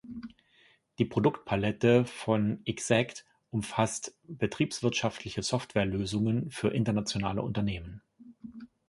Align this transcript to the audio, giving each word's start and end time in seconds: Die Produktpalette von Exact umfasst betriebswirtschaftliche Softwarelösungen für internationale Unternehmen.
Die 0.97 1.05
Produktpalette 1.05 2.05
von 2.05 2.59
Exact 2.65 3.23
umfasst 3.51 4.17
betriebswirtschaftliche 4.23 5.43
Softwarelösungen 5.43 6.49
für 6.49 6.69
internationale 6.69 7.43
Unternehmen. 7.43 8.01